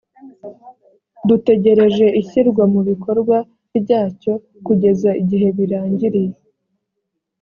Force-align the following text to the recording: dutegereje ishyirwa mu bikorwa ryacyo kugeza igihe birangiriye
dutegereje 1.27 2.05
ishyirwa 2.21 2.63
mu 2.73 2.81
bikorwa 2.89 3.37
ryacyo 3.79 4.33
kugeza 4.65 5.09
igihe 5.21 5.47
birangiriye 5.57 6.35